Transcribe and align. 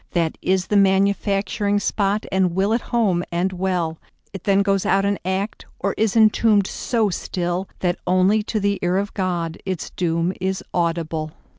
That 0.13 0.35
is 0.41 0.65
the 0.65 0.77
manufacturing 0.77 1.79
spot, 1.79 2.25
And 2.31 2.55
will 2.55 2.73
at 2.73 2.81
home 2.81 3.23
and 3.31 3.53
well.It 3.53 4.45
then 4.45 4.63
goes 4.63 4.83
out 4.83 5.05
an 5.05 5.19
act, 5.23 5.67
Or 5.77 5.93
is 5.95 6.15
entombed 6.15 6.65
so 6.65 7.09
stillThat 7.11 7.97
only 8.07 8.41
to 8.41 8.59
the 8.59 8.79
ear 8.81 8.97
of 8.97 9.13
GodIts 9.13 9.91
doom 9.95 10.33
is 10.41 10.63
audible. 10.73 11.33